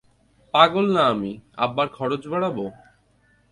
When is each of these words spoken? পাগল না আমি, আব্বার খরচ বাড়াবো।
পাগল 0.53 0.85
না 0.95 1.03
আমি, 1.07 1.31
আব্বার 1.57 1.87
খরচ 1.89 2.21
বাড়াবো। 2.27 2.65